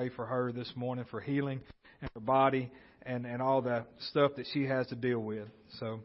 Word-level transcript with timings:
pray 0.00 0.08
for 0.16 0.24
her 0.24 0.50
this 0.50 0.72
morning 0.76 1.04
for 1.10 1.20
healing 1.20 1.60
in 2.00 2.08
her 2.14 2.20
body 2.20 2.70
and, 3.04 3.26
and 3.26 3.42
all 3.42 3.60
the 3.60 3.84
stuff 4.08 4.30
that 4.34 4.46
she 4.50 4.64
has 4.64 4.86
to 4.86 4.94
deal 4.94 5.18
with. 5.18 5.46
So, 5.78 6.00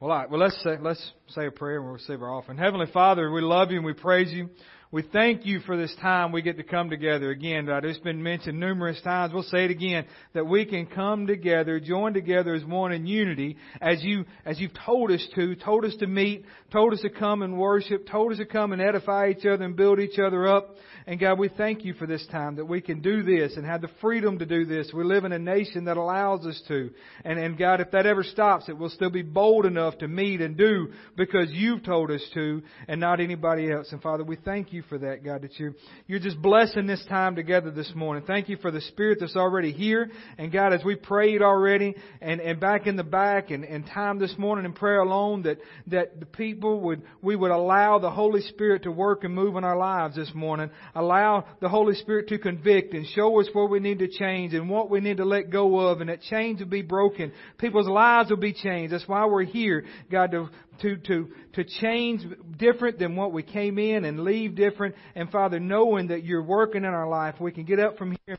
well, 0.00 0.10
all 0.10 0.16
right. 0.16 0.30
Well, 0.30 0.40
let's 0.40 0.58
say, 0.62 0.76
let's 0.80 1.12
say 1.28 1.48
a 1.48 1.50
prayer 1.50 1.76
and 1.76 1.84
we'll 1.84 1.92
receive 1.92 2.22
our 2.22 2.32
offering. 2.32 2.56
Heavenly 2.56 2.86
Father, 2.90 3.30
we 3.30 3.42
love 3.42 3.70
you 3.70 3.76
and 3.76 3.84
we 3.84 3.92
praise 3.92 4.32
you. 4.32 4.48
We 4.94 5.02
thank 5.02 5.44
you 5.44 5.58
for 5.58 5.76
this 5.76 5.92
time 6.00 6.30
we 6.30 6.40
get 6.40 6.56
to 6.58 6.62
come 6.62 6.88
together 6.88 7.32
again. 7.32 7.66
God, 7.66 7.84
it's 7.84 7.98
been 7.98 8.22
mentioned 8.22 8.60
numerous 8.60 9.00
times. 9.02 9.34
We'll 9.34 9.42
say 9.42 9.64
it 9.64 9.72
again 9.72 10.06
that 10.34 10.46
we 10.46 10.64
can 10.64 10.86
come 10.86 11.26
together, 11.26 11.80
join 11.80 12.14
together 12.14 12.54
as 12.54 12.64
one 12.64 12.92
in 12.92 13.04
unity, 13.04 13.56
as 13.80 14.04
you 14.04 14.24
as 14.44 14.60
you've 14.60 14.70
told 14.86 15.10
us 15.10 15.26
to, 15.34 15.56
told 15.56 15.84
us 15.84 15.96
to 15.96 16.06
meet, 16.06 16.44
told 16.70 16.92
us 16.92 17.00
to 17.00 17.10
come 17.10 17.42
and 17.42 17.58
worship, 17.58 18.06
told 18.06 18.30
us 18.30 18.38
to 18.38 18.46
come 18.46 18.72
and 18.72 18.80
edify 18.80 19.30
each 19.30 19.44
other 19.44 19.64
and 19.64 19.74
build 19.74 19.98
each 19.98 20.20
other 20.20 20.46
up. 20.46 20.76
And 21.06 21.18
God, 21.20 21.38
we 21.40 21.48
thank 21.48 21.84
you 21.84 21.92
for 21.94 22.06
this 22.06 22.24
time 22.28 22.56
that 22.56 22.64
we 22.64 22.80
can 22.80 23.02
do 23.02 23.22
this 23.24 23.56
and 23.56 23.66
have 23.66 23.82
the 23.82 23.90
freedom 24.00 24.38
to 24.38 24.46
do 24.46 24.64
this. 24.64 24.90
We 24.94 25.04
live 25.04 25.24
in 25.24 25.32
a 25.32 25.38
nation 25.38 25.84
that 25.84 25.98
allows 25.98 26.46
us 26.46 26.62
to. 26.68 26.90
And, 27.24 27.38
and 27.38 27.58
God, 27.58 27.80
if 27.80 27.90
that 27.90 28.06
ever 28.06 28.22
stops, 28.22 28.70
it 28.70 28.78
will 28.78 28.88
still 28.88 29.10
be 29.10 29.20
bold 29.20 29.66
enough 29.66 29.98
to 29.98 30.08
meet 30.08 30.40
and 30.40 30.56
do 30.56 30.92
because 31.16 31.50
you've 31.50 31.82
told 31.82 32.10
us 32.10 32.22
to 32.34 32.62
and 32.88 33.00
not 33.00 33.20
anybody 33.20 33.70
else. 33.70 33.88
And 33.92 34.00
Father, 34.00 34.24
we 34.24 34.36
thank 34.36 34.72
you 34.72 34.83
for 34.88 34.98
that, 34.98 35.24
God, 35.24 35.42
that 35.42 35.58
you're, 35.58 35.74
you're 36.06 36.18
just 36.18 36.40
blessing 36.40 36.86
this 36.86 37.04
time 37.08 37.36
together 37.36 37.70
this 37.70 37.92
morning. 37.94 38.24
Thank 38.26 38.48
you 38.48 38.56
for 38.56 38.70
the 38.70 38.80
Spirit 38.80 39.18
that's 39.20 39.36
already 39.36 39.72
here. 39.72 40.10
And 40.38 40.52
God, 40.52 40.72
as 40.72 40.84
we 40.84 40.94
prayed 40.94 41.42
already 41.42 41.94
and, 42.20 42.40
and 42.40 42.60
back 42.60 42.86
in 42.86 42.96
the 42.96 43.04
back 43.04 43.50
and, 43.50 43.64
and 43.64 43.86
time 43.86 44.18
this 44.18 44.34
morning 44.38 44.64
in 44.64 44.72
prayer 44.72 45.00
alone, 45.00 45.42
that, 45.42 45.58
that 45.88 46.20
the 46.20 46.26
people 46.26 46.80
would, 46.80 47.02
we 47.22 47.36
would 47.36 47.50
allow 47.50 47.98
the 47.98 48.10
Holy 48.10 48.40
Spirit 48.42 48.84
to 48.84 48.92
work 48.92 49.24
and 49.24 49.34
move 49.34 49.56
in 49.56 49.64
our 49.64 49.76
lives 49.76 50.16
this 50.16 50.32
morning 50.34 50.70
allow 50.94 51.44
the 51.60 51.68
Holy 51.68 51.94
Spirit 51.94 52.28
to 52.28 52.38
convict 52.38 52.94
and 52.94 53.06
show 53.06 53.40
us 53.40 53.48
where 53.52 53.66
we 53.66 53.80
need 53.80 53.98
to 53.98 54.08
change 54.08 54.54
and 54.54 54.68
what 54.68 54.90
we 54.90 55.00
need 55.00 55.18
to 55.18 55.24
let 55.24 55.50
go 55.50 55.78
of 55.78 56.00
and 56.00 56.10
that 56.10 56.22
chains 56.22 56.60
will 56.60 56.66
be 56.66 56.82
broken. 56.82 57.32
People's 57.58 57.88
lives 57.88 58.30
will 58.30 58.36
be 58.36 58.52
changed. 58.52 58.92
That's 58.92 59.08
why 59.08 59.26
we're 59.26 59.44
here, 59.44 59.84
God, 60.10 60.30
to, 60.32 60.48
to, 60.82 60.96
to, 60.96 61.28
to 61.54 61.64
change 61.64 62.22
different 62.58 62.98
than 62.98 63.16
what 63.16 63.32
we 63.32 63.42
came 63.42 63.78
in 63.78 64.04
and 64.04 64.20
leave 64.20 64.54
different. 64.54 64.94
And 65.14 65.30
Father, 65.30 65.60
knowing 65.60 66.08
that 66.08 66.24
you're 66.24 66.42
working 66.42 66.84
in 66.84 66.90
our 66.90 67.08
life, 67.08 67.36
we 67.40 67.52
can 67.52 67.64
get 67.64 67.80
up 67.80 67.98
from 67.98 68.16
here 68.26 68.38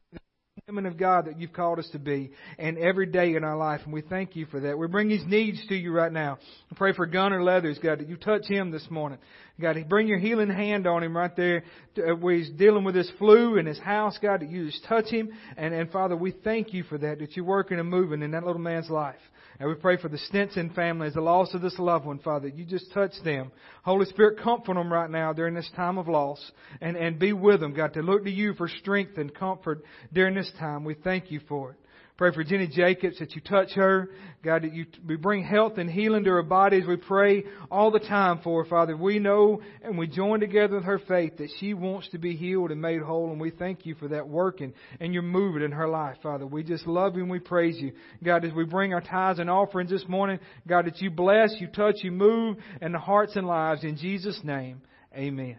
women 0.68 0.88
of 0.88 0.98
God 0.98 1.26
that 1.26 1.40
you've 1.40 1.54
called 1.54 1.78
us 1.78 1.88
to 1.92 2.00
be 2.00 2.32
and 2.58 2.80
every 2.80 3.06
day 3.06 3.36
in 3.36 3.44
our 3.44 3.56
life. 3.56 3.82
And 3.84 3.94
we 3.94 4.02
thank 4.02 4.36
you 4.36 4.48
for 4.48 4.60
that. 4.62 4.76
We 4.76 4.88
bring 4.88 5.10
these 5.10 5.24
needs 5.28 5.64
to 5.68 5.76
you 5.76 5.92
right 5.92 6.12
now. 6.12 6.40
I 6.72 6.76
pray 6.76 6.92
for 6.92 7.06
Gunner 7.06 7.44
Leathers, 7.44 7.78
God, 7.78 8.00
that 8.00 8.10
you 8.10 8.18
touch 8.18 8.48
him 8.48 8.72
this 8.72 8.90
morning. 8.90 9.20
God, 9.62 9.78
bring 9.88 10.08
your 10.08 10.18
healing 10.18 10.50
hand 10.50 10.88
on 10.88 11.04
him 11.04 11.16
right 11.16 11.36
there 11.36 11.66
uh, 12.00 12.16
where 12.16 12.36
he's 12.36 12.50
dealing 12.50 12.84
with 12.84 12.96
this 12.96 13.12
flu 13.20 13.58
in 13.58 13.68
his 13.68 13.78
house, 13.78 14.18
God, 14.20 14.42
that 14.42 14.50
you 14.50 14.66
just 14.66 14.84
touch 14.86 15.06
him. 15.06 15.30
And, 15.56 15.72
and 15.72 15.92
Father, 15.92 16.16
we 16.16 16.32
thank 16.32 16.74
you 16.74 16.84
for 16.84 16.98
that, 16.98 17.20
that 17.20 17.36
you're 17.36 17.46
working 17.46 17.78
and 17.78 17.88
moving 17.88 18.24
in 18.24 18.32
that 18.32 18.44
little 18.44 18.62
man's 18.62 18.90
life. 18.90 19.16
And 19.60 19.70
we 19.70 19.76
pray 19.76 19.98
for 19.98 20.10
the 20.10 20.18
Stinson 20.18 20.70
family 20.72 21.08
as 21.08 21.14
the 21.14 21.22
loss 21.22 21.54
of 21.54 21.62
this 21.62 21.80
loved 21.80 22.06
one, 22.06 22.20
Father. 22.20 22.50
You 22.50 22.66
just 22.66 22.92
touch 22.92 23.14
them. 23.24 23.52
Holy 23.84 24.06
Spirit, 24.06 24.40
comfort 24.44 24.74
them 24.74 24.92
right 24.92 25.10
now 25.10 25.32
during 25.32 25.54
this 25.54 25.70
time 25.76 25.98
of 25.98 26.08
loss 26.08 26.52
and, 26.82 26.98
and 26.98 27.18
be 27.18 27.32
with 27.32 27.62
them, 27.62 27.74
God, 27.74 27.94
to 27.94 28.02
look 28.02 28.26
to 28.26 28.32
you 28.32 28.54
for 28.54 28.68
strength 28.68 29.18
and 29.18 29.34
comfort 29.34 29.84
during 30.12 30.36
this 30.36 30.52
time. 30.60 30.84
We 30.84 30.96
thank 30.96 31.32
you 31.32 31.40
for 31.48 31.72
it. 31.72 31.78
Pray 32.18 32.32
for 32.32 32.46
Jenny 32.46 32.68
Jacobs 32.68 33.20
that 33.20 33.36
you 33.36 33.42
touch 33.42 33.72
her. 33.74 34.10
God, 34.42 34.64
that 34.64 34.74
you 34.74 34.86
we 35.06 35.18
bring 35.18 35.44
health 35.44 35.78
and 35.78 35.90
healing 35.90 36.24
to 36.24 36.30
her 36.30 36.44
body 36.44 36.78
as 36.78 36.88
we 36.88 36.96
pray 36.96 37.44
all 37.70 37.92
the 37.92 38.00
time 38.00 38.40
for 38.42 38.64
her, 38.64 38.70
Father. 38.70 38.96
We 38.96 39.20
know 39.20 39.62
and 39.84 39.98
we 39.98 40.08
join 40.08 40.40
together 40.40 40.76
with 40.76 40.86
her 40.86 41.00
faith 41.00 41.38
that 41.40 41.50
she 41.60 41.74
wants 41.74 42.08
to 42.10 42.18
be 42.18 42.38
healed 42.38 42.72
and 42.72 42.82
made 42.82 43.02
whole, 43.02 43.32
and 43.32 43.42
we 43.42 43.50
thank 43.50 43.86
you 43.86 43.96
for 43.96 44.08
that 44.10 44.30
working 44.30 44.74
and 45.02 45.14
you're 45.14 45.24
moving 45.24 45.62
in 45.62 45.72
her 45.72 45.90
life, 45.90 46.16
Father. 46.24 46.46
We 46.48 46.64
just 46.64 46.88
love 46.88 47.16
you 47.16 47.24
and 47.24 47.32
we 47.32 47.40
praise 47.40 47.78
you. 47.78 47.92
God, 48.24 48.46
as 48.46 48.54
we 48.54 48.64
bring 48.64 48.94
our 48.94 49.02
tithes 49.02 49.40
and 49.40 49.50
offerings 49.50 49.90
this 49.90 50.08
morning, 50.08 50.40
God, 50.66 50.86
that 50.86 51.02
you 51.02 51.10
bless, 51.10 51.56
you 51.60 51.68
touch, 51.68 51.96
you 52.02 52.12
move 52.12 52.58
in 52.82 52.94
the 52.94 53.00
hearts 53.00 53.36
and 53.36 53.46
lives. 53.46 53.84
In 53.84 53.98
Jesus' 53.98 54.40
name, 54.42 54.82
amen. 55.14 55.58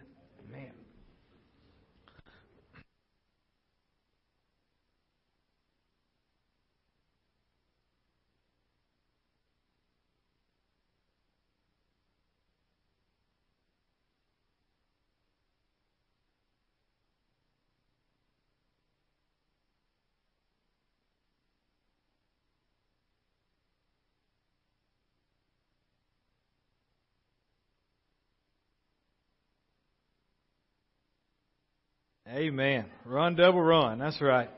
Amen. 32.29 32.85
Run, 33.05 33.35
double 33.35 33.61
run. 33.61 33.99
That's 33.99 34.21
right. 34.21 34.49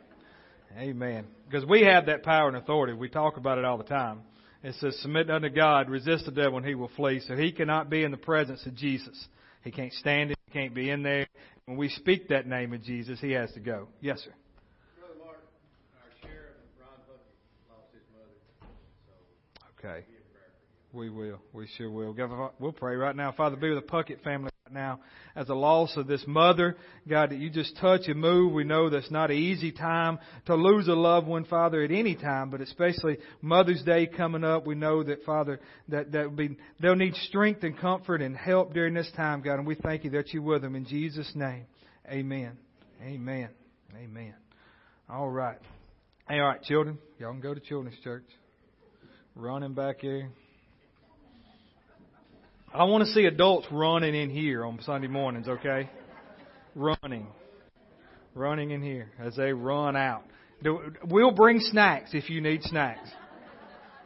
Amen. 0.78 1.26
Because 1.48 1.66
we 1.66 1.84
have 1.84 2.08
that 2.08 2.24
power 2.24 2.48
and 2.48 2.58
authority. 2.58 2.94
We 2.94 3.10
talk 3.10 3.38
about 3.38 3.58
it 3.58 3.66
all 3.66 3.78
the 3.78 3.84
time. 3.84 4.22
It 4.64 4.76
says, 4.80 4.98
submit 5.02 5.30
unto 5.30 5.50
God, 5.50 5.90
resist 5.90 6.26
the 6.26 6.32
devil, 6.32 6.58
and 6.58 6.66
he 6.66 6.76
will 6.76 6.92
flee. 6.96 7.22
So 7.28 7.36
he 7.36 7.52
cannot 7.52 7.90
be 7.90 8.04
in 8.04 8.12
the 8.12 8.18
presence 8.18 8.66
of 8.66 8.76
Jesus. 8.76 9.28
He 9.64 9.72
can't 9.72 9.94
stand 9.94 10.32
it. 10.32 10.38
He 10.46 10.52
can't 10.52 10.74
be 10.74 10.90
in 10.90 11.04
there. 11.04 11.28
When 11.66 11.78
we 11.78 11.90
speak 11.90 12.30
that 12.30 12.48
name 12.48 12.74
of 12.74 12.84
Jesus, 12.84 13.20
he 13.22 13.32
has 13.32 13.52
to 13.54 13.60
go. 13.60 13.88
Yes, 14.02 14.20
sir. 14.20 14.34
Brother 15.00 15.14
Mark, 15.24 15.38
our 16.02 16.10
sheriff, 16.22 16.56
Ron 16.80 16.90
lost 17.70 17.94
his 17.94 18.02
mother. 18.12 18.34
So 19.06 19.88
okay. 19.88 20.06
We 20.92 21.10
will. 21.10 21.40
We 21.54 21.68
sure 21.78 21.92
will. 21.92 22.16
We'll 22.60 22.72
pray 22.72 22.96
right 22.96 23.16
now. 23.16 23.32
Father, 23.32 23.56
be 23.56 23.70
with 23.70 23.86
the 23.86 23.92
Puckett 23.92 24.24
family 24.24 24.50
now 24.72 25.00
as 25.36 25.50
a 25.50 25.54
loss 25.54 25.96
of 25.98 26.08
this 26.08 26.24
mother. 26.28 26.76
God, 27.08 27.32
that 27.32 27.40
you 27.40 27.50
just 27.50 27.78
touch 27.78 28.02
and 28.08 28.20
move. 28.20 28.54
We 28.54 28.64
know 28.64 28.90
that's 28.90 29.12
not 29.12 29.32
an 29.32 29.38
easy 29.38 29.72
time 29.72 30.20
to 30.46 30.56
lose 30.56 30.88
a 30.88 30.94
loved 30.94 31.28
one, 31.28 31.46
Father, 31.46 31.82
at 31.84 31.92
any 31.92 32.16
time, 32.16 32.50
but 32.50 32.62
especially 32.62 33.18
Mother's 33.42 33.82
Day 33.84 34.08
coming 34.08 34.44
up. 34.44 34.66
We 34.66 34.76
know 34.76 35.04
that, 35.04 35.24
Father, 35.24 35.60
that, 35.90 36.12
that 36.12 36.36
be, 36.36 36.58
they'll 36.82 36.96
need 36.96 37.16
strength 37.16 37.64
and 37.64 37.78
comfort 37.78 38.22
and 38.22 38.36
help 38.36 38.74
during 38.74 38.94
this 38.94 39.12
time, 39.16 39.42
God, 39.42 39.56
and 39.56 39.68
we 39.68 39.76
thank 39.76 40.04
you 40.04 40.10
that 40.12 40.34
you're 40.34 40.44
with 40.44 40.62
them. 40.62 40.76
In 40.76 40.86
Jesus' 40.86 41.32
name, 41.36 41.66
amen. 42.10 42.58
Amen. 43.02 43.50
Amen. 43.96 44.36
All 45.10 45.30
right. 45.30 45.58
All 46.30 46.40
right, 46.40 46.62
children. 46.64 47.00
Y'all 47.18 47.32
can 47.32 47.42
go 47.42 47.54
to 47.54 47.60
children's 47.60 48.00
church. 48.04 48.26
Running 49.36 49.74
back 49.74 50.02
here. 50.02 50.30
I 52.74 52.84
want 52.84 53.04
to 53.06 53.12
see 53.12 53.26
adults 53.26 53.68
running 53.72 54.14
in 54.14 54.30
here 54.30 54.64
on 54.64 54.80
Sunday 54.84 55.08
mornings, 55.08 55.48
okay? 55.48 55.90
Running. 56.76 57.28
Running 58.36 58.72
in 58.72 58.84
here 58.84 59.12
as 59.20 59.36
they 59.36 59.54
run 59.54 59.96
out. 59.96 60.24
We'll 61.04 61.32
bring 61.32 61.60
snacks 61.60 62.12
if 62.14 62.30
you 62.30 62.42
need 62.42 62.64
snacks. 62.64 63.10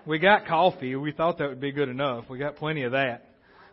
We 0.06 0.20
got 0.20 0.48
coffee. 0.48 0.96
We 0.96 1.12
thought 1.12 1.40
that 1.40 1.50
would 1.50 1.60
be 1.60 1.72
good 1.72 1.90
enough. 1.90 2.26
We 2.30 2.38
got 2.38 2.56
plenty 2.56 2.84
of 2.84 2.94
that. 2.94 3.26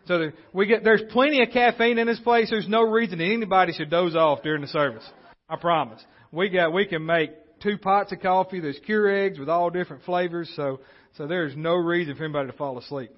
So 0.07 0.17
there, 0.17 0.33
we 0.51 0.65
get, 0.65 0.83
there's 0.83 1.03
plenty 1.11 1.41
of 1.41 1.49
caffeine 1.51 1.97
in 1.97 2.07
this 2.07 2.19
place. 2.19 2.49
There's 2.49 2.67
no 2.67 2.81
reason 2.81 3.21
anybody 3.21 3.71
should 3.73 3.89
doze 3.89 4.15
off 4.15 4.41
during 4.43 4.61
the 4.61 4.67
service. 4.67 5.07
I 5.47 5.55
promise. 5.55 6.03
We 6.31 6.49
got, 6.49 6.73
we 6.73 6.85
can 6.85 7.05
make 7.05 7.31
two 7.61 7.77
pots 7.77 8.11
of 8.11 8.19
coffee. 8.19 8.59
There's 8.59 8.79
Keurigs 8.87 9.39
with 9.39 9.47
all 9.47 9.69
different 9.69 10.03
flavors. 10.03 10.51
So, 10.55 10.81
so 11.17 11.27
there's 11.27 11.55
no 11.55 11.75
reason 11.75 12.15
for 12.15 12.23
anybody 12.23 12.51
to 12.51 12.57
fall 12.57 12.77
asleep. 12.77 13.11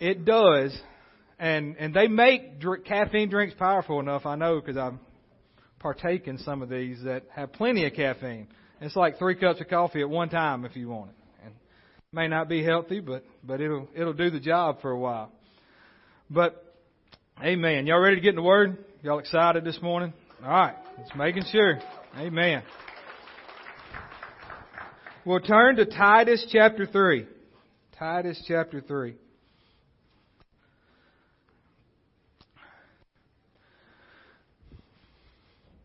It 0.00 0.24
does, 0.24 0.76
and 1.38 1.76
and 1.76 1.94
they 1.94 2.08
make 2.08 2.60
drink, 2.60 2.84
caffeine 2.84 3.28
drinks 3.28 3.54
powerful 3.58 4.00
enough. 4.00 4.26
I 4.26 4.34
know 4.36 4.60
because 4.60 4.76
I've 4.76 4.98
partaken 5.78 6.38
some 6.38 6.62
of 6.62 6.68
these 6.68 7.02
that 7.04 7.24
have 7.34 7.52
plenty 7.52 7.86
of 7.86 7.92
caffeine. 7.94 8.48
It's 8.80 8.96
like 8.96 9.18
three 9.18 9.36
cups 9.36 9.60
of 9.60 9.68
coffee 9.68 10.00
at 10.00 10.08
one 10.08 10.28
time 10.28 10.64
if 10.64 10.76
you 10.76 10.88
want 10.88 11.10
it. 11.10 11.16
And 11.44 11.54
it 11.54 12.14
may 12.14 12.28
not 12.28 12.48
be 12.48 12.64
healthy, 12.64 13.00
but 13.00 13.24
but 13.42 13.60
it'll 13.60 13.88
it'll 13.94 14.12
do 14.12 14.30
the 14.30 14.40
job 14.40 14.80
for 14.80 14.90
a 14.90 14.98
while. 14.98 15.30
But 16.28 16.64
Amen. 17.42 17.86
Y'all 17.86 17.98
ready 17.98 18.14
to 18.16 18.22
get 18.22 18.30
in 18.30 18.36
the 18.36 18.42
Word? 18.42 18.78
Y'all 19.02 19.18
excited 19.18 19.64
this 19.64 19.80
morning? 19.82 20.12
All 20.42 20.50
right, 20.50 20.76
just 20.98 21.14
making 21.16 21.42
sure. 21.50 21.80
Amen. 22.16 22.62
We'll 25.24 25.40
turn 25.40 25.76
to 25.76 25.84
Titus 25.84 26.46
chapter 26.50 26.86
3. 26.86 27.26
Titus 27.98 28.42
chapter 28.46 28.80
3. 28.80 29.14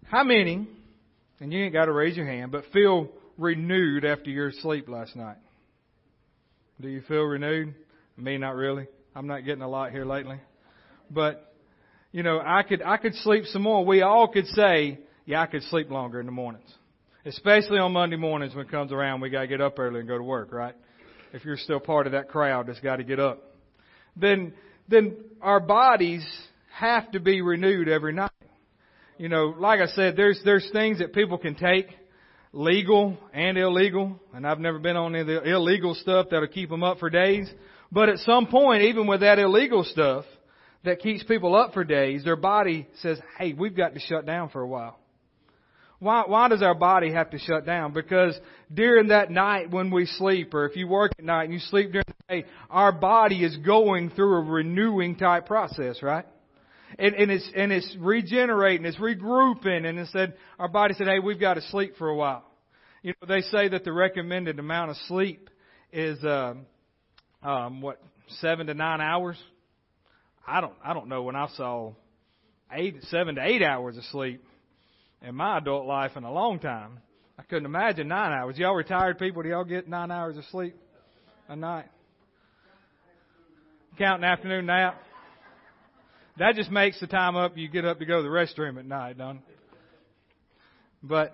How 0.10 0.24
many, 0.24 0.68
and 1.40 1.54
you 1.54 1.64
ain't 1.64 1.74
got 1.74 1.86
to 1.86 1.92
raise 1.92 2.18
your 2.18 2.26
hand, 2.26 2.52
but 2.52 2.64
feel 2.74 3.10
renewed 3.38 4.04
after 4.04 4.32
your 4.32 4.52
sleep 4.52 4.90
last 4.90 5.16
night? 5.16 5.38
Do 6.82 6.88
you 6.88 7.02
feel 7.02 7.22
renewed? 7.22 7.76
Me, 8.18 8.40
not 8.40 8.56
really. 8.56 8.88
I'm 9.16 9.28
not 9.28 9.46
getting 9.46 9.62
a 9.62 9.70
lot 9.70 9.92
here 9.92 10.06
lately. 10.06 10.40
But, 11.12 11.54
you 12.12 12.24
know, 12.24 12.42
I 12.44 12.64
could, 12.64 12.82
I 12.82 12.98
could 12.98 13.14
sleep 13.18 13.46
some 13.46 13.62
more. 13.62 13.86
We 13.86 14.02
all 14.02 14.28
could 14.28 14.48
say, 14.48 14.98
yeah, 15.28 15.44
I 15.44 15.46
could 15.46 15.62
sleep 15.64 15.92
longer 15.92 16.20
in 16.20 16.26
the 16.26 16.32
mornings. 16.32 16.74
Especially 17.24 17.78
on 17.78 17.92
Monday 17.92 18.18
mornings 18.18 18.56
when 18.56 18.66
it 18.66 18.72
comes 18.72 18.92
around, 18.92 19.22
we 19.22 19.30
gotta 19.30 19.46
get 19.46 19.62
up 19.62 19.78
early 19.78 20.00
and 20.00 20.10
go 20.10 20.18
to 20.18 20.24
work, 20.24 20.52
right? 20.52 20.74
If 21.34 21.46
you're 21.46 21.56
still 21.58 21.80
part 21.80 22.08
of 22.08 22.14
that 22.14 22.30
crowd 22.30 22.66
that's 22.66 22.80
gotta 22.80 23.04
get 23.04 23.20
up. 23.20 23.44
Then, 24.16 24.54
then 24.88 25.18
our 25.40 25.60
bodies 25.60 26.26
have 26.74 27.12
to 27.12 27.20
be 27.20 27.44
renewed 27.44 27.88
every 27.88 28.14
night. 28.14 28.29
You 29.20 29.28
know, 29.28 29.54
like 29.58 29.82
I 29.82 29.88
said, 29.88 30.16
there's, 30.16 30.40
there's 30.46 30.70
things 30.72 31.00
that 31.00 31.12
people 31.12 31.38
can 31.38 31.54
take, 31.54 31.88
legal 32.54 33.18
and 33.34 33.58
illegal, 33.58 34.18
and 34.34 34.48
I've 34.48 34.62
never 34.62 34.80
been 34.80 34.96
on 34.96 35.14
any 35.14 35.20
of 35.20 35.28
the 35.28 35.44
illegal 35.44 35.94
stuff 35.94 36.28
that'll 36.32 36.48
keep 36.48 36.70
them 36.70 36.84
up 36.84 37.00
for 37.00 37.10
days. 37.10 37.52
But 37.92 38.08
at 38.08 38.20
some 38.20 38.48
point, 38.48 38.84
even 38.84 39.08
with 39.08 39.20
that 39.20 39.38
illegal 39.38 39.84
stuff 39.84 40.24
that 40.86 41.02
keeps 41.02 41.22
people 41.26 41.54
up 41.54 41.74
for 41.74 41.84
days, 41.84 42.24
their 42.24 42.38
body 42.38 42.88
says, 43.02 43.20
hey, 43.38 43.52
we've 43.52 43.76
got 43.76 43.94
to 43.94 44.00
shut 44.00 44.26
down 44.26 44.52
for 44.52 44.62
a 44.62 44.68
while. 44.68 44.98
Why, 46.00 46.24
why 46.26 46.48
does 46.48 46.62
our 46.62 46.74
body 46.74 47.12
have 47.12 47.32
to 47.32 47.40
shut 47.40 47.66
down? 47.66 47.92
Because 47.92 48.40
during 48.74 49.10
that 49.10 49.30
night 49.32 49.70
when 49.70 49.92
we 49.92 50.06
sleep, 50.06 50.54
or 50.54 50.66
if 50.66 50.78
you 50.78 50.88
work 50.88 51.12
at 51.20 51.26
night 51.26 51.44
and 51.44 51.54
you 51.54 51.60
sleep 51.60 51.92
during 51.92 52.06
the 52.08 52.36
day, 52.36 52.46
our 52.70 52.94
body 52.94 53.44
is 53.44 53.58
going 53.58 54.12
through 54.12 54.38
a 54.38 54.44
renewing 54.44 55.18
type 55.18 55.46
process, 55.46 56.02
right? 56.02 56.26
And, 56.98 57.14
and 57.16 57.32
it's, 57.32 57.50
and 57.56 57.72
it's 57.72 57.96
regenerating, 58.00 58.86
it's 58.86 58.98
regrouping, 58.98 59.86
and 59.86 60.00
it 60.00 60.08
said, 60.12 60.34
our 60.58 60.68
body 60.68 60.96
said, 60.96 61.08
hey, 61.08 61.20
we've 61.20 61.40
got 61.40 61.54
to 61.54 61.62
sleep 61.62 61.94
for 61.98 62.10
a 62.10 62.16
while. 62.16 62.44
You 63.04 63.14
know, 63.22 63.28
they 63.28 63.42
say 63.42 63.70
that 63.70 63.84
the 63.84 63.94
recommended 63.94 64.60
amount 64.60 64.92
of 64.92 64.98
sleep 65.08 65.50
is, 65.94 66.18
um, 66.24 66.66
um, 67.44 67.82
what, 67.82 68.02
seven 68.40 68.68
to 68.68 68.74
nine 68.74 69.02
hours? 69.02 69.38
I 70.48 70.62
don't, 70.62 70.74
I 70.84 70.94
don't 70.94 71.08
know 71.08 71.24
when 71.24 71.36
I 71.36 71.48
saw 71.56 71.94
eight, 72.72 72.96
seven 73.10 73.36
to 73.36 73.46
eight 73.46 73.62
hours 73.62 73.98
of 73.98 74.04
sleep 74.06 74.44
in 75.22 75.36
my 75.36 75.60
adult 75.60 75.86
life 75.86 76.12
in 76.16 76.24
a 76.24 76.32
long 76.32 76.60
time. 76.60 77.00
I 77.38 77.44
couldn't 77.44 77.66
imagine 77.66 78.08
nine 78.08 78.32
hours. 78.32 78.58
Y'all 78.58 78.76
retired 78.76 79.20
people, 79.20 79.44
do 79.44 79.50
y'all 79.50 79.64
get 79.64 79.88
nine 79.88 80.12
hours 80.12 80.38
of 80.38 80.44
sleep 80.46 80.76
a 81.48 81.56
night? 81.56 81.86
Count 83.98 84.24
an 84.24 84.30
afternoon 84.30 84.66
nap. 84.66 85.02
That 86.40 86.56
just 86.56 86.72
makes 86.72 87.00
the 87.02 87.08
time 87.08 87.36
up 87.36 87.58
you 87.58 87.68
get 87.68 87.86
up 87.86 88.00
to 88.00 88.06
go 88.06 88.18
to 88.18 88.24
the 88.24 88.30
restroom 88.30 88.80
at 88.80 88.86
night, 88.86 89.18
don't? 89.18 89.42
But 91.04 91.34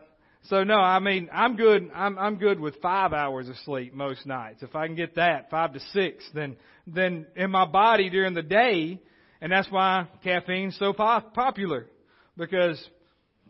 so 0.49 0.63
no, 0.63 0.75
I 0.75 0.99
mean 0.99 1.29
I'm 1.31 1.55
good. 1.55 1.89
I'm 1.93 2.17
I'm 2.17 2.37
good 2.37 2.59
with 2.59 2.81
five 2.81 3.13
hours 3.13 3.47
of 3.47 3.55
sleep 3.65 3.93
most 3.93 4.25
nights. 4.25 4.63
If 4.63 4.75
I 4.75 4.87
can 4.87 4.95
get 4.95 5.15
that 5.15 5.51
five 5.51 5.73
to 5.73 5.79
six, 5.93 6.27
then 6.33 6.55
then 6.87 7.27
in 7.35 7.51
my 7.51 7.65
body 7.65 8.09
during 8.09 8.33
the 8.33 8.41
day, 8.41 8.99
and 9.41 9.51
that's 9.51 9.69
why 9.69 10.07
caffeine's 10.23 10.75
so 10.77 10.91
pop- 10.91 11.35
popular 11.35 11.85
because 12.35 12.83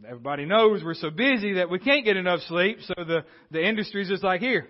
everybody 0.06 0.46
knows 0.46 0.84
we're 0.84 0.94
so 0.94 1.10
busy 1.10 1.54
that 1.54 1.69
we 1.69 1.80
can't 1.80 2.04
get 2.04 2.18
enough 2.18 2.42
sleep. 2.48 2.80
So 2.81 2.94
the 2.98 3.25
the 3.51 3.66
industry's 3.66 4.10
just 4.10 4.24
like 4.24 4.42
here, 4.42 4.68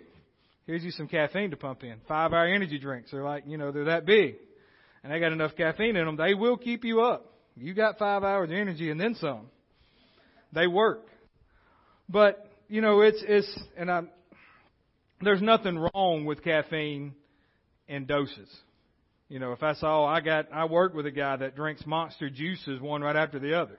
here's 0.68 0.84
you 0.84 0.92
some 0.92 1.08
caffeine 1.08 1.50
to 1.50 1.58
pump 1.58 1.84
in. 1.84 1.96
Five 2.08 2.32
hour 2.32 2.46
energy 2.46 2.78
drinks 2.78 3.10
They're 3.10 3.24
like 3.24 3.44
you 3.48 3.58
know 3.58 3.72
they're 3.72 3.86
that 3.86 4.06
big, 4.06 4.36
and 5.06 5.14
they 5.14 5.20
got 5.20 5.32
enough 5.32 5.56
caffeine 5.56 5.96
in 5.96 6.06
them. 6.08 6.18
They 6.18 6.34
will 6.34 6.58
keep 6.58 6.84
you 6.84 7.02
up. 7.02 7.32
You 7.56 7.76
got 7.76 8.00
five 8.00 8.24
hours 8.24 8.50
of 8.50 8.56
energy 8.56 8.90
and 8.90 9.00
then 9.00 9.14
some. 9.14 9.52
They 10.52 10.66
work, 10.66 11.06
but 12.10 12.50
you 12.68 12.82
know 12.82 13.02
it's 13.02 13.24
it's 13.28 13.60
and 13.78 13.92
I 13.92 14.02
there's 15.22 15.44
nothing 15.44 15.78
wrong 15.78 16.26
with 16.26 16.44
caffeine 16.44 17.14
in 17.88 18.06
doses. 18.06 18.50
You 19.30 19.38
know, 19.38 19.52
if 19.52 19.62
I 19.62 19.76
saw 19.76 20.06
I 20.06 20.22
got 20.22 20.48
I 20.52 20.66
work 20.66 20.96
with 20.96 21.06
a 21.06 21.12
guy 21.12 21.36
that 21.36 21.56
drinks 21.56 21.86
monster 21.86 22.32
juices 22.32 22.82
one 22.82 23.02
right 23.02 23.16
after 23.16 23.38
the 23.38 23.60
other. 23.62 23.78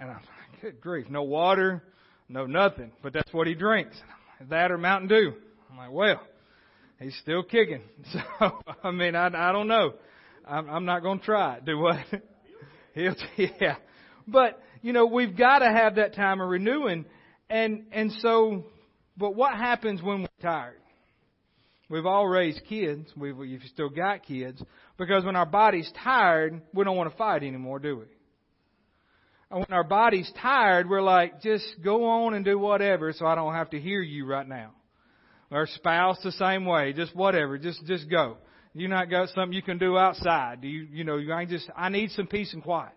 And 0.00 0.10
I'm 0.10 0.16
like, 0.16 0.62
good 0.62 0.80
grief, 0.80 1.06
no 1.08 1.22
water, 1.22 1.84
no 2.28 2.44
nothing. 2.46 2.90
But 3.04 3.12
that's 3.12 3.32
what 3.32 3.46
he 3.46 3.54
drinks. 3.54 3.96
That 4.48 4.72
or 4.72 4.78
Mountain 4.78 5.08
Dew. 5.08 5.34
I'm 5.70 5.76
like, 5.76 5.92
well, 5.92 6.20
he's 7.00 7.16
still 7.22 7.42
kicking. 7.42 7.82
So, 8.12 8.20
I 8.82 8.90
mean, 8.90 9.14
I, 9.14 9.26
I 9.26 9.52
don't 9.52 9.68
know. 9.68 9.94
I'm, 10.46 10.68
I'm 10.68 10.84
not 10.84 11.02
going 11.02 11.18
to 11.18 11.24
try 11.24 11.56
it. 11.56 11.64
Do 11.64 11.78
what? 11.78 11.98
He'll, 12.94 13.14
yeah. 13.60 13.76
But, 14.26 14.60
you 14.82 14.92
know, 14.92 15.06
we've 15.06 15.36
got 15.36 15.60
to 15.60 15.66
have 15.66 15.96
that 15.96 16.14
time 16.14 16.40
of 16.40 16.48
renewing. 16.48 17.04
And, 17.50 17.86
and 17.92 18.12
so, 18.20 18.64
but 19.16 19.34
what 19.34 19.54
happens 19.54 20.02
when 20.02 20.22
we're 20.22 20.28
tired? 20.42 20.80
We've 21.90 22.06
all 22.06 22.26
raised 22.26 22.60
kids. 22.68 23.10
We've, 23.16 23.36
we've 23.36 23.62
still 23.72 23.88
got 23.88 24.24
kids. 24.24 24.62
Because 24.98 25.24
when 25.24 25.36
our 25.36 25.46
body's 25.46 25.90
tired, 26.02 26.60
we 26.74 26.84
don't 26.84 26.96
want 26.96 27.10
to 27.10 27.16
fight 27.16 27.42
anymore, 27.42 27.78
do 27.78 27.98
we? 27.98 28.04
And 29.50 29.60
when 29.60 29.72
our 29.72 29.84
body's 29.84 30.30
tired, 30.40 30.88
we're 30.88 31.00
like, 31.00 31.40
just 31.40 31.64
go 31.82 32.04
on 32.04 32.34
and 32.34 32.44
do 32.44 32.58
whatever 32.58 33.12
so 33.14 33.26
I 33.26 33.34
don't 33.34 33.54
have 33.54 33.70
to 33.70 33.80
hear 33.80 34.02
you 34.02 34.26
right 34.26 34.46
now. 34.46 34.72
Our 35.50 35.66
spouse 35.66 36.18
the 36.22 36.32
same 36.32 36.66
way, 36.66 36.92
just 36.92 37.16
whatever, 37.16 37.56
just, 37.58 37.84
just 37.86 38.10
go. 38.10 38.36
You 38.74 38.88
not 38.88 39.10
got 39.10 39.30
something 39.30 39.54
you 39.54 39.62
can 39.62 39.78
do 39.78 39.96
outside. 39.96 40.60
Do 40.60 40.68
you, 40.68 40.86
you 40.90 41.04
know, 41.04 41.16
you 41.16 41.32
I 41.32 41.46
just, 41.46 41.68
I 41.76 41.88
need 41.88 42.10
some 42.10 42.26
peace 42.26 42.52
and 42.52 42.62
quiet. 42.62 42.92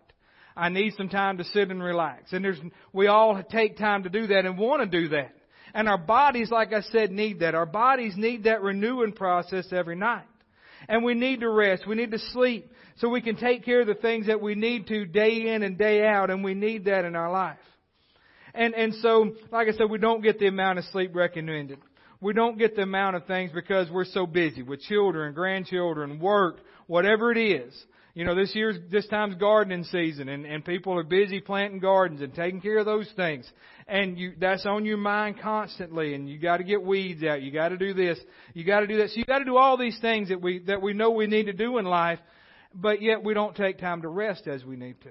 I 0.55 0.69
need 0.69 0.93
some 0.97 1.07
time 1.07 1.37
to 1.37 1.43
sit 1.45 1.71
and 1.71 1.81
relax. 1.81 2.33
And 2.33 2.43
there's, 2.43 2.59
we 2.91 3.07
all 3.07 3.41
take 3.49 3.77
time 3.77 4.03
to 4.03 4.09
do 4.09 4.27
that 4.27 4.45
and 4.45 4.57
want 4.57 4.81
to 4.81 5.01
do 5.01 5.09
that. 5.09 5.33
And 5.73 5.87
our 5.87 5.97
bodies, 5.97 6.51
like 6.51 6.73
I 6.73 6.81
said, 6.81 7.11
need 7.11 7.39
that. 7.39 7.55
Our 7.55 7.65
bodies 7.65 8.15
need 8.17 8.43
that 8.43 8.61
renewing 8.61 9.13
process 9.13 9.67
every 9.71 9.95
night. 9.95 10.25
And 10.89 11.05
we 11.05 11.13
need 11.13 11.39
to 11.39 11.49
rest. 11.49 11.87
We 11.87 11.95
need 11.95 12.11
to 12.11 12.19
sleep 12.19 12.69
so 12.97 13.07
we 13.07 13.21
can 13.21 13.37
take 13.37 13.63
care 13.63 13.81
of 13.81 13.87
the 13.87 13.95
things 13.95 14.27
that 14.27 14.41
we 14.41 14.55
need 14.55 14.87
to 14.87 15.05
day 15.05 15.53
in 15.53 15.63
and 15.63 15.77
day 15.77 16.05
out, 16.05 16.29
and 16.29 16.43
we 16.43 16.53
need 16.53 16.85
that 16.85 17.05
in 17.05 17.15
our 17.15 17.31
life. 17.31 17.57
And, 18.53 18.75
and 18.75 18.93
so, 18.95 19.31
like 19.51 19.69
I 19.69 19.71
said, 19.71 19.89
we 19.89 19.97
don't 19.97 20.21
get 20.21 20.39
the 20.39 20.47
amount 20.47 20.79
of 20.79 20.85
sleep 20.85 21.15
recommended. 21.15 21.79
We 22.21 22.33
don't 22.33 22.59
get 22.59 22.75
the 22.75 22.83
amount 22.83 23.15
of 23.15 23.25
things 23.25 23.51
because 23.51 23.89
we're 23.89 24.05
so 24.05 24.27
busy 24.27 24.61
with 24.61 24.79
children, 24.81 25.33
grandchildren, 25.33 26.19
work, 26.19 26.59
whatever 26.85 27.31
it 27.31 27.37
is. 27.39 27.73
You 28.13 28.25
know, 28.25 28.35
this 28.35 28.53
year's, 28.53 28.77
this 28.91 29.07
time's 29.07 29.35
gardening 29.35 29.85
season 29.85 30.29
and, 30.29 30.45
and 30.45 30.63
people 30.63 30.97
are 30.97 31.03
busy 31.03 31.39
planting 31.39 31.79
gardens 31.79 32.21
and 32.21 32.33
taking 32.33 32.61
care 32.61 32.77
of 32.77 32.85
those 32.85 33.09
things. 33.15 33.49
And 33.87 34.19
you, 34.19 34.33
that's 34.39 34.65
on 34.65 34.85
your 34.85 34.97
mind 34.97 35.39
constantly 35.41 36.13
and 36.13 36.29
you 36.29 36.37
gotta 36.37 36.63
get 36.63 36.83
weeds 36.83 37.23
out. 37.23 37.41
You 37.41 37.51
gotta 37.51 37.77
do 37.77 37.93
this. 37.93 38.19
You 38.53 38.65
gotta 38.65 38.85
do 38.85 38.97
that. 38.97 39.09
So 39.09 39.15
you 39.15 39.25
gotta 39.25 39.45
do 39.45 39.57
all 39.57 39.77
these 39.77 39.97
things 39.99 40.29
that 40.29 40.41
we, 40.41 40.59
that 40.67 40.81
we 40.81 40.93
know 40.93 41.11
we 41.11 41.25
need 41.25 41.45
to 41.45 41.53
do 41.53 41.77
in 41.79 41.85
life, 41.85 42.19
but 42.75 43.01
yet 43.01 43.23
we 43.23 43.33
don't 43.33 43.55
take 43.55 43.79
time 43.79 44.03
to 44.03 44.09
rest 44.09 44.45
as 44.45 44.63
we 44.63 44.75
need 44.75 45.01
to. 45.01 45.09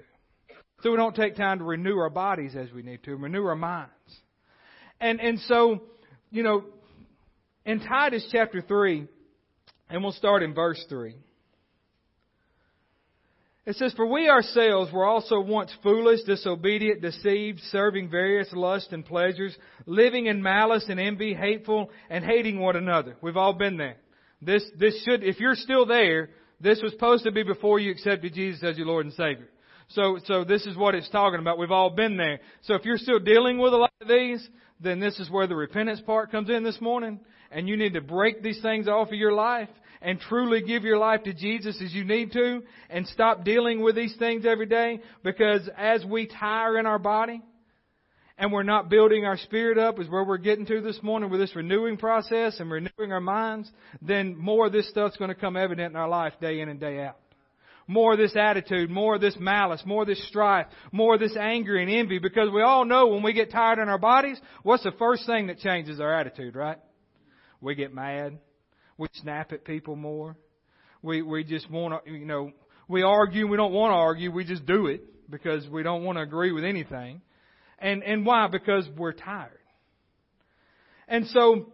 So 0.83 0.91
we 0.91 0.97
don't 0.97 1.15
take 1.15 1.35
time 1.35 1.57
to 1.57 1.65
renew 1.65 1.97
our 1.97 2.09
bodies 2.09 2.55
as 2.55 2.71
we 2.71 2.83
need 2.83 3.03
to, 3.03 3.15
renew 3.15 3.45
our 3.45 3.55
minds. 3.55 3.91
And, 4.99 5.19
and 5.19 5.39
so, 5.41 5.81
you 6.29 6.43
know, 6.43 6.65
in 7.65 7.79
Titus 7.79 8.27
chapter 8.31 8.61
3, 8.61 9.07
and 9.89 10.03
we'll 10.03 10.11
start 10.13 10.43
in 10.43 10.53
verse 10.53 10.83
3. 10.89 11.15
It 13.65 13.75
says, 13.75 13.93
For 13.93 14.07
we 14.07 14.27
ourselves 14.27 14.91
were 14.91 15.05
also 15.05 15.39
once 15.39 15.71
foolish, 15.83 16.23
disobedient, 16.23 17.01
deceived, 17.01 17.59
serving 17.71 18.09
various 18.09 18.51
lusts 18.53 18.91
and 18.91 19.05
pleasures, 19.05 19.55
living 19.85 20.25
in 20.25 20.41
malice 20.41 20.85
and 20.89 20.99
envy, 20.99 21.35
hateful, 21.35 21.91
and 22.09 22.25
hating 22.25 22.59
one 22.59 22.75
another. 22.75 23.15
We've 23.21 23.37
all 23.37 23.53
been 23.53 23.77
there. 23.77 23.97
This, 24.41 24.63
this 24.79 25.03
should, 25.03 25.23
if 25.23 25.39
you're 25.39 25.55
still 25.55 25.85
there, 25.85 26.29
this 26.59 26.81
was 26.81 26.91
supposed 26.93 27.23
to 27.25 27.31
be 27.31 27.43
before 27.43 27.79
you 27.79 27.91
accepted 27.91 28.33
Jesus 28.33 28.63
as 28.63 28.77
your 28.77 28.87
Lord 28.87 29.05
and 29.05 29.13
Savior. 29.13 29.47
So, 29.89 30.17
so 30.25 30.43
this 30.43 30.65
is 30.65 30.75
what 30.75 30.95
it's 30.95 31.09
talking 31.09 31.39
about. 31.39 31.59
We've 31.59 31.69
all 31.69 31.91
been 31.91 32.17
there. 32.17 32.39
So 32.63 32.73
if 32.73 32.85
you're 32.85 32.97
still 32.97 33.19
dealing 33.19 33.59
with 33.59 33.73
a 33.73 33.77
lot 33.77 33.90
these, 34.07 34.47
then 34.79 34.99
this 34.99 35.19
is 35.19 35.29
where 35.29 35.47
the 35.47 35.55
repentance 35.55 36.01
part 36.01 36.31
comes 36.31 36.49
in 36.49 36.63
this 36.63 36.79
morning. 36.81 37.19
And 37.51 37.67
you 37.67 37.75
need 37.75 37.93
to 37.93 38.01
break 38.01 38.41
these 38.41 38.61
things 38.61 38.87
off 38.87 39.09
of 39.09 39.13
your 39.13 39.33
life 39.33 39.69
and 40.01 40.19
truly 40.19 40.61
give 40.61 40.83
your 40.83 40.97
life 40.97 41.23
to 41.23 41.33
Jesus 41.33 41.81
as 41.83 41.93
you 41.93 42.03
need 42.03 42.31
to 42.31 42.63
and 42.89 43.05
stop 43.07 43.43
dealing 43.43 43.81
with 43.81 43.95
these 43.95 44.15
things 44.17 44.45
every 44.45 44.65
day 44.65 44.99
because 45.23 45.69
as 45.77 46.03
we 46.03 46.27
tire 46.27 46.79
in 46.79 46.85
our 46.85 46.97
body 46.97 47.41
and 48.37 48.51
we're 48.51 48.63
not 48.63 48.89
building 48.89 49.25
our 49.25 49.37
spirit 49.37 49.77
up 49.77 49.99
is 49.99 50.09
where 50.09 50.23
we're 50.23 50.37
getting 50.37 50.65
to 50.65 50.81
this 50.81 50.99
morning 51.03 51.29
with 51.29 51.39
this 51.39 51.55
renewing 51.55 51.97
process 51.97 52.59
and 52.59 52.71
renewing 52.71 53.11
our 53.11 53.21
minds, 53.21 53.69
then 54.01 54.35
more 54.35 54.67
of 54.67 54.73
this 54.73 54.89
stuff's 54.89 55.17
going 55.17 55.29
to 55.29 55.35
come 55.35 55.55
evident 55.55 55.91
in 55.91 55.95
our 55.95 56.09
life 56.09 56.33
day 56.41 56.61
in 56.61 56.69
and 56.69 56.79
day 56.79 56.99
out. 57.03 57.20
More 57.91 58.13
of 58.13 58.19
this 58.19 58.35
attitude, 58.37 58.89
more 58.89 59.15
of 59.15 59.21
this 59.21 59.35
malice, 59.37 59.81
more 59.85 60.03
of 60.03 60.07
this 60.07 60.25
strife, 60.29 60.67
more 60.93 61.15
of 61.15 61.19
this 61.19 61.35
anger 61.35 61.75
and 61.75 61.91
envy 61.91 62.19
because 62.19 62.49
we 62.49 62.61
all 62.61 62.85
know 62.85 63.07
when 63.07 63.21
we 63.21 63.33
get 63.33 63.51
tired 63.51 63.79
in 63.79 63.89
our 63.89 63.97
bodies, 63.97 64.39
what's 64.63 64.83
the 64.83 64.93
first 64.93 65.25
thing 65.25 65.47
that 65.47 65.59
changes 65.59 65.99
our 65.99 66.13
attitude, 66.13 66.55
right? 66.55 66.77
We 67.59 67.75
get 67.75 67.93
mad 67.93 68.39
we 69.01 69.07
snap 69.13 69.51
at 69.51 69.65
people 69.65 69.95
more. 69.95 70.37
We 71.01 71.23
we 71.23 71.43
just 71.43 71.69
want 71.71 72.05
to, 72.05 72.11
you 72.11 72.25
know, 72.25 72.51
we 72.87 73.01
argue. 73.01 73.47
We 73.47 73.57
don't 73.57 73.73
want 73.73 73.91
to 73.91 73.95
argue. 73.95 74.31
We 74.31 74.45
just 74.45 74.63
do 74.67 74.85
it 74.85 75.01
because 75.27 75.67
we 75.67 75.81
don't 75.81 76.03
want 76.03 76.19
to 76.19 76.21
agree 76.21 76.51
with 76.51 76.63
anything. 76.63 77.21
And 77.79 78.03
and 78.03 78.27
why? 78.27 78.47
Because 78.47 78.87
we're 78.95 79.13
tired. 79.13 79.57
And 81.07 81.25
so, 81.29 81.71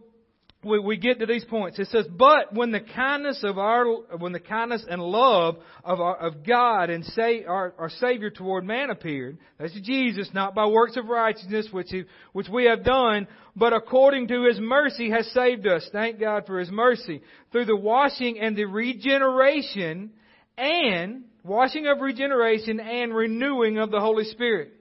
we, 0.63 0.79
we 0.79 0.97
get 0.97 1.19
to 1.19 1.27
these 1.27 1.45
points. 1.45 1.77
It 1.77 1.87
says, 1.87 2.05
"But 2.07 2.53
when 2.53 2.71
the 2.71 2.79
kindness 2.79 3.43
of 3.43 3.59
our, 3.59 3.85
when 4.17 4.31
the 4.31 4.39
kindness 4.39 4.85
and 4.89 5.01
love 5.01 5.57
of 5.83 6.01
our, 6.01 6.15
of 6.15 6.43
God 6.45 6.89
and 6.89 7.05
say 7.05 7.43
our, 7.45 7.75
our 7.77 7.89
Savior 7.89 8.31
toward 8.31 8.65
man 8.65 8.89
appeared, 8.89 9.37
that's 9.59 9.79
Jesus, 9.81 10.29
not 10.33 10.55
by 10.55 10.65
works 10.65 10.97
of 10.97 11.07
righteousness 11.07 11.67
which 11.71 11.89
he, 11.89 12.05
which 12.33 12.49
we 12.49 12.65
have 12.65 12.83
done, 12.83 13.27
but 13.55 13.73
according 13.73 14.29
to 14.29 14.45
His 14.45 14.59
mercy 14.59 15.11
has 15.11 15.27
saved 15.31 15.67
us. 15.67 15.87
Thank 15.91 16.19
God 16.19 16.45
for 16.47 16.59
His 16.59 16.71
mercy 16.71 17.21
through 17.51 17.65
the 17.65 17.75
washing 17.75 18.39
and 18.39 18.55
the 18.55 18.65
regeneration 18.65 20.11
and 20.57 21.23
washing 21.43 21.85
of 21.85 22.01
regeneration 22.01 22.79
and 22.79 23.13
renewing 23.13 23.77
of 23.77 23.91
the 23.91 23.99
Holy 23.99 24.25
Spirit." 24.25 24.73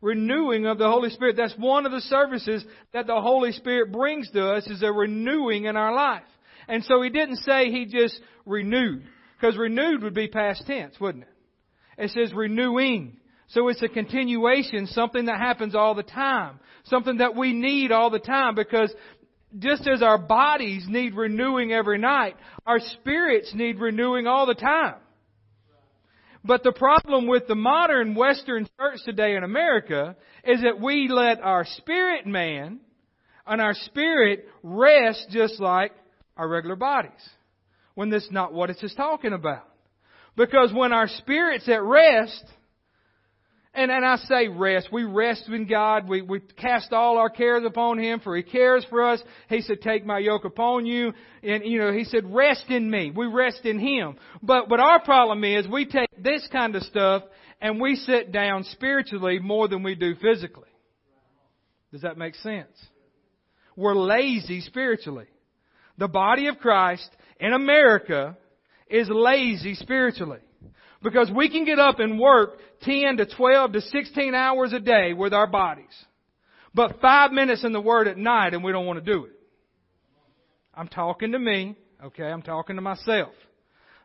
Renewing 0.00 0.66
of 0.66 0.78
the 0.78 0.88
Holy 0.88 1.10
Spirit. 1.10 1.36
That's 1.36 1.54
one 1.58 1.86
of 1.86 1.92
the 1.92 2.00
services 2.00 2.64
that 2.92 3.06
the 3.06 3.20
Holy 3.20 3.52
Spirit 3.52 3.92
brings 3.92 4.30
to 4.32 4.50
us 4.50 4.66
is 4.66 4.82
a 4.82 4.92
renewing 4.92 5.64
in 5.64 5.76
our 5.76 5.94
life. 5.94 6.22
And 6.68 6.84
so 6.84 7.02
he 7.02 7.10
didn't 7.10 7.36
say 7.36 7.70
he 7.70 7.86
just 7.86 8.18
renewed, 8.46 9.04
because 9.36 9.56
renewed 9.56 10.02
would 10.02 10.14
be 10.14 10.28
past 10.28 10.66
tense, 10.66 10.98
wouldn't 11.00 11.24
it? 11.24 12.04
It 12.04 12.10
says 12.10 12.32
renewing. 12.34 13.18
So 13.48 13.68
it's 13.68 13.82
a 13.82 13.88
continuation, 13.88 14.86
something 14.86 15.26
that 15.26 15.38
happens 15.38 15.74
all 15.74 15.94
the 15.94 16.02
time, 16.02 16.58
something 16.84 17.18
that 17.18 17.36
we 17.36 17.52
need 17.52 17.92
all 17.92 18.10
the 18.10 18.18
time 18.18 18.54
because 18.54 18.92
just 19.58 19.86
as 19.86 20.02
our 20.02 20.18
bodies 20.18 20.86
need 20.88 21.14
renewing 21.14 21.72
every 21.72 21.98
night, 21.98 22.36
our 22.66 22.80
spirits 22.80 23.52
need 23.54 23.78
renewing 23.78 24.26
all 24.26 24.46
the 24.46 24.54
time. 24.54 24.96
But 26.44 26.62
the 26.62 26.72
problem 26.72 27.26
with 27.26 27.48
the 27.48 27.54
modern 27.54 28.14
Western 28.14 28.68
church 28.78 29.00
today 29.04 29.34
in 29.34 29.44
America 29.44 30.14
is 30.44 30.60
that 30.60 30.78
we 30.78 31.08
let 31.08 31.40
our 31.40 31.64
spirit 31.64 32.26
man 32.26 32.80
and 33.46 33.60
our 33.62 33.72
spirit 33.74 34.46
rest 34.62 35.28
just 35.30 35.58
like 35.58 35.92
our 36.36 36.46
regular 36.46 36.76
bodies. 36.76 37.12
When 37.94 38.10
that's 38.10 38.30
not 38.30 38.52
what 38.52 38.68
it's 38.68 38.94
talking 38.94 39.32
about. 39.32 39.66
Because 40.36 40.72
when 40.72 40.92
our 40.92 41.08
spirit's 41.08 41.68
at 41.68 41.82
rest, 41.82 42.44
and, 43.74 43.90
and 43.90 44.04
I 44.04 44.16
say 44.16 44.48
rest. 44.48 44.88
We 44.92 45.04
rest 45.04 45.48
in 45.48 45.66
God. 45.66 46.08
We, 46.08 46.22
we 46.22 46.40
cast 46.40 46.92
all 46.92 47.18
our 47.18 47.28
cares 47.28 47.64
upon 47.66 47.98
Him 47.98 48.20
for 48.20 48.36
He 48.36 48.42
cares 48.42 48.86
for 48.88 49.02
us. 49.02 49.22
He 49.48 49.60
said, 49.62 49.80
take 49.80 50.06
my 50.06 50.18
yoke 50.18 50.44
upon 50.44 50.86
you. 50.86 51.12
And, 51.42 51.64
you 51.64 51.78
know, 51.78 51.92
He 51.92 52.04
said, 52.04 52.32
rest 52.32 52.66
in 52.68 52.88
me. 52.90 53.10
We 53.14 53.26
rest 53.26 53.64
in 53.64 53.78
Him. 53.78 54.16
But, 54.42 54.68
but 54.68 54.80
our 54.80 55.02
problem 55.02 55.42
is 55.44 55.66
we 55.66 55.86
take 55.86 56.08
this 56.16 56.46
kind 56.52 56.76
of 56.76 56.82
stuff 56.84 57.24
and 57.60 57.80
we 57.80 57.96
sit 57.96 58.30
down 58.30 58.64
spiritually 58.64 59.38
more 59.40 59.68
than 59.68 59.82
we 59.82 59.94
do 59.94 60.14
physically. 60.16 60.68
Does 61.92 62.02
that 62.02 62.16
make 62.16 62.34
sense? 62.36 62.76
We're 63.76 63.96
lazy 63.96 64.60
spiritually. 64.60 65.26
The 65.98 66.08
body 66.08 66.46
of 66.46 66.58
Christ 66.58 67.08
in 67.40 67.52
America 67.52 68.36
is 68.88 69.08
lazy 69.10 69.74
spiritually. 69.74 70.40
Because 71.04 71.30
we 71.30 71.50
can 71.50 71.66
get 71.66 71.78
up 71.78 72.00
and 72.00 72.18
work 72.18 72.58
10 72.82 73.18
to 73.18 73.26
12 73.26 73.72
to 73.74 73.80
16 73.82 74.34
hours 74.34 74.72
a 74.72 74.80
day 74.80 75.12
with 75.12 75.34
our 75.34 75.46
bodies. 75.46 75.94
But 76.74 77.00
five 77.00 77.30
minutes 77.30 77.62
in 77.62 77.72
the 77.72 77.80
Word 77.80 78.08
at 78.08 78.16
night 78.16 78.54
and 78.54 78.64
we 78.64 78.72
don't 78.72 78.86
want 78.86 79.04
to 79.04 79.12
do 79.12 79.26
it. 79.26 79.32
I'm 80.74 80.88
talking 80.88 81.32
to 81.32 81.38
me, 81.38 81.76
okay? 82.06 82.24
I'm 82.24 82.40
talking 82.40 82.76
to 82.76 82.82
myself. 82.82 83.32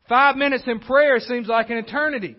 Five 0.09 0.35
minutes 0.35 0.65
in 0.67 0.79
prayer 0.79 1.19
seems 1.19 1.47
like 1.47 1.69
an 1.69 1.77
eternity. 1.77 2.35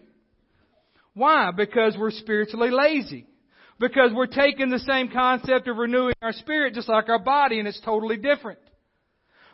Why? 1.15 1.51
Because 1.57 1.97
we're 1.99 2.11
spiritually 2.11 2.71
lazy. 2.71 3.27
Because 3.79 4.11
we're 4.15 4.27
taking 4.27 4.69
the 4.69 4.79
same 4.81 5.09
concept 5.09 5.69
of 5.69 5.79
renewing 5.79 6.15
our 6.21 6.33
spirit 6.35 6.75
just 6.75 6.89
like 6.89 7.09
our 7.09 7.19
body 7.19 7.61
and 7.61 7.67
it's 7.67 7.81
totally 7.81 8.19
different. 8.19 8.59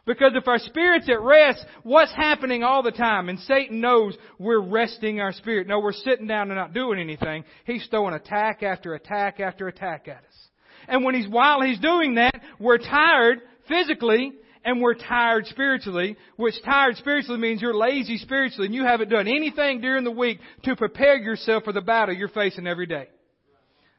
Because 0.07 0.33
if 0.37 0.47
our 0.47 0.61
spirit's 0.61 1.09
at 1.09 1.21
rest, 1.21 1.65
what's 1.83 2.15
happening 2.15 2.63
all 2.63 2.83
the 2.85 2.93
time? 2.93 3.29
And 3.29 3.41
Satan 3.41 3.81
knows 3.81 4.17
we're 4.39 4.61
resting 4.61 5.21
our 5.21 5.33
spirit. 5.33 5.67
No, 5.67 5.81
we're 5.81 5.93
sitting 5.93 6.29
down 6.29 6.51
and 6.51 6.59
not 6.59 6.73
doing 6.73 7.01
anything. 7.01 7.45
He's 7.65 7.87
throwing 7.91 8.15
attack 8.15 8.63
after 8.63 8.95
attack 8.95 9.41
after 9.41 9.67
attack 9.67 10.07
at 10.07 10.19
us. 10.19 10.49
And 10.87 11.05
when 11.05 11.17
he's, 11.17 11.29
while 11.29 11.61
he's 11.61 11.81
doing 11.81 12.15
that, 12.15 12.41
we're 12.61 12.79
tired 12.79 13.41
physically 13.69 14.33
and 14.65 14.81
we're 14.81 14.95
tired 14.95 15.47
spiritually, 15.47 16.17
which 16.37 16.55
tired 16.65 16.97
spiritually 16.97 17.41
means 17.41 17.61
you're 17.61 17.77
lazy 17.77 18.19
spiritually 18.19 18.67
and 18.67 18.75
you 18.75 18.85
haven't 18.85 19.11
done 19.11 19.27
anything 19.27 19.81
during 19.81 20.05
the 20.05 20.13
week 20.13 20.39
to 20.63 20.77
prepare 20.77 21.17
yourself 21.17 21.65
for 21.65 21.73
the 21.73 21.81
battle 21.81 22.15
you're 22.15 22.29
facing 22.29 22.69
every 22.69 22.87
day. 22.87 23.09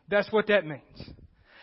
That's 0.10 0.32
what 0.32 0.48
that 0.48 0.66
means. 0.66 0.82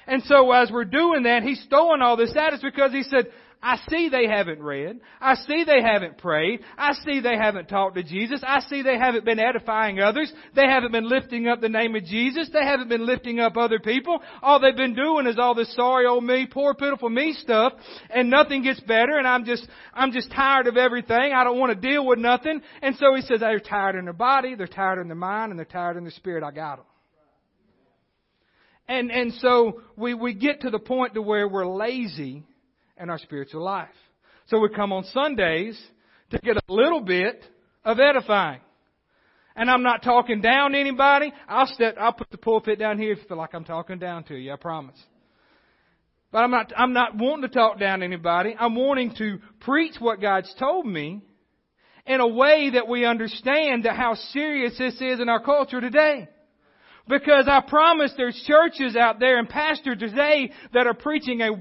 And 0.06 0.22
so 0.24 0.52
as 0.52 0.70
we're 0.70 0.84
doing 0.84 1.22
that, 1.22 1.42
he's 1.42 1.64
throwing 1.70 2.02
all 2.02 2.16
this 2.18 2.36
at 2.36 2.52
us 2.52 2.60
because 2.62 2.92
he 2.92 3.04
said, 3.04 3.28
I 3.64 3.78
see 3.88 4.10
they 4.10 4.26
haven't 4.26 4.60
read. 4.60 5.00
I 5.22 5.36
see 5.36 5.64
they 5.64 5.80
haven't 5.80 6.18
prayed. 6.18 6.60
I 6.76 6.92
see 6.92 7.20
they 7.20 7.38
haven't 7.38 7.70
talked 7.70 7.96
to 7.96 8.02
Jesus. 8.02 8.42
I 8.46 8.60
see 8.60 8.82
they 8.82 8.98
haven't 8.98 9.24
been 9.24 9.38
edifying 9.38 10.00
others. 10.00 10.30
They 10.54 10.66
haven't 10.66 10.92
been 10.92 11.08
lifting 11.08 11.48
up 11.48 11.62
the 11.62 11.70
name 11.70 11.96
of 11.96 12.04
Jesus. 12.04 12.50
They 12.52 12.62
haven't 12.62 12.90
been 12.90 13.06
lifting 13.06 13.40
up 13.40 13.56
other 13.56 13.78
people. 13.78 14.20
All 14.42 14.60
they've 14.60 14.76
been 14.76 14.94
doing 14.94 15.26
is 15.26 15.38
all 15.38 15.54
this 15.54 15.74
sorry 15.74 16.04
old 16.04 16.24
me, 16.24 16.46
poor 16.46 16.74
pitiful 16.74 17.08
me 17.08 17.32
stuff, 17.40 17.72
and 18.10 18.28
nothing 18.28 18.64
gets 18.64 18.80
better, 18.80 19.16
and 19.16 19.26
I'm 19.26 19.46
just, 19.46 19.66
I'm 19.94 20.12
just 20.12 20.30
tired 20.30 20.66
of 20.66 20.76
everything. 20.76 21.32
I 21.32 21.42
don't 21.42 21.58
want 21.58 21.72
to 21.72 21.88
deal 21.88 22.06
with 22.06 22.18
nothing. 22.18 22.60
And 22.82 22.94
so 22.96 23.14
he 23.14 23.22
says 23.22 23.40
they're 23.40 23.60
tired 23.60 23.96
in 23.96 24.04
their 24.04 24.12
body, 24.12 24.56
they're 24.56 24.66
tired 24.66 25.00
in 25.00 25.08
their 25.08 25.16
mind, 25.16 25.52
and 25.52 25.58
they're 25.58 25.64
tired 25.64 25.96
in 25.96 26.04
their 26.04 26.12
spirit. 26.12 26.44
I 26.44 26.50
got 26.50 26.76
them. 26.76 26.86
And, 28.88 29.10
and 29.10 29.32
so 29.40 29.80
we, 29.96 30.12
we 30.12 30.34
get 30.34 30.60
to 30.60 30.70
the 30.70 30.78
point 30.78 31.14
to 31.14 31.22
where 31.22 31.48
we're 31.48 31.66
lazy 31.66 32.44
and 32.96 33.10
our 33.10 33.18
spiritual 33.18 33.62
life. 33.62 33.88
So 34.46 34.58
we 34.58 34.68
come 34.74 34.92
on 34.92 35.04
Sundays 35.04 35.80
to 36.30 36.38
get 36.38 36.56
a 36.56 36.72
little 36.72 37.00
bit 37.00 37.42
of 37.84 37.98
edifying. 37.98 38.60
And 39.56 39.70
I'm 39.70 39.82
not 39.82 40.02
talking 40.02 40.40
down 40.40 40.74
anybody. 40.74 41.32
I'll 41.48 41.66
step, 41.66 41.96
I'll 41.98 42.12
put 42.12 42.30
the 42.30 42.38
pulpit 42.38 42.78
down 42.78 42.98
here 42.98 43.12
if 43.12 43.18
you 43.18 43.24
feel 43.28 43.36
like 43.36 43.54
I'm 43.54 43.64
talking 43.64 43.98
down 43.98 44.24
to 44.24 44.34
you, 44.34 44.52
I 44.52 44.56
promise. 44.56 45.00
But 46.32 46.38
I'm 46.38 46.50
not, 46.50 46.72
I'm 46.76 46.92
not 46.92 47.16
wanting 47.16 47.42
to 47.42 47.54
talk 47.54 47.78
down 47.78 48.02
anybody. 48.02 48.56
I'm 48.58 48.74
wanting 48.74 49.14
to 49.18 49.38
preach 49.60 49.94
what 50.00 50.20
God's 50.20 50.52
told 50.58 50.84
me 50.84 51.22
in 52.06 52.20
a 52.20 52.26
way 52.26 52.70
that 52.70 52.88
we 52.88 53.04
understand 53.04 53.84
that 53.84 53.96
how 53.96 54.14
serious 54.14 54.76
this 54.76 54.94
is 55.00 55.20
in 55.20 55.28
our 55.28 55.40
culture 55.40 55.80
today. 55.80 56.28
Because 57.06 57.46
I 57.46 57.60
promise 57.60 58.12
there's 58.16 58.42
churches 58.46 58.96
out 58.96 59.20
there 59.20 59.38
and 59.38 59.48
pastors 59.48 59.98
today 59.98 60.50
that 60.72 60.86
are 60.86 60.94
preaching 60.94 61.42
a 61.42 61.52